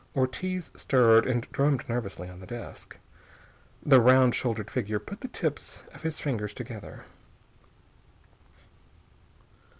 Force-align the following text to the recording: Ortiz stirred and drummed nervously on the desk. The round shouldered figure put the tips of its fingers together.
Ortiz 0.15 0.71
stirred 0.75 1.27
and 1.27 1.47
drummed 1.51 1.87
nervously 1.87 2.27
on 2.27 2.39
the 2.39 2.47
desk. 2.47 2.97
The 3.85 4.01
round 4.01 4.33
shouldered 4.33 4.71
figure 4.71 4.97
put 4.97 5.21
the 5.21 5.27
tips 5.27 5.83
of 5.93 6.03
its 6.03 6.19
fingers 6.19 6.55
together. 6.55 7.05